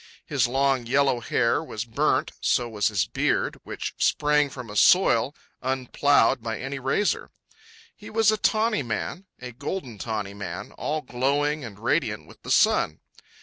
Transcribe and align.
His 0.25 0.47
long 0.47 0.87
yellow 0.87 1.19
hair 1.19 1.63
was 1.63 1.85
burnt, 1.85 2.31
so 2.41 2.67
was 2.67 2.87
his 2.87 3.05
beard, 3.05 3.59
which 3.63 3.93
sprang 3.99 4.49
from 4.49 4.67
a 4.67 4.75
soil 4.75 5.35
unploughed 5.61 6.41
by 6.41 6.59
any 6.59 6.79
razor. 6.79 7.29
He 7.95 8.09
was 8.09 8.31
a 8.31 8.37
tawny 8.37 8.81
man, 8.81 9.27
a 9.39 9.51
golden 9.51 9.99
tawny 9.99 10.33
man, 10.33 10.71
all 10.71 11.01
glowing 11.01 11.63
and 11.63 11.77
radiant 11.77 12.25
with 12.25 12.41
the 12.41 12.49
sun. 12.49 12.99